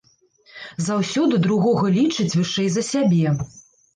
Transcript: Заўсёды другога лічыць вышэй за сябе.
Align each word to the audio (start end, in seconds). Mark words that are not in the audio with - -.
Заўсёды 0.85 1.35
другога 1.47 1.85
лічыць 1.97 2.33
вышэй 2.39 2.69
за 2.77 2.83
сябе. 2.91 3.37